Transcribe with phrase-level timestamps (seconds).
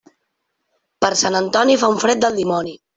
[1.05, 2.79] Per Sant Antoni fa un fred del dimoni.